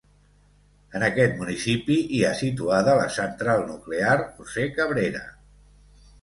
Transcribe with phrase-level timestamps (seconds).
[0.99, 5.23] En aquest municipi hi ha situada la Central Nuclear José Cabrera.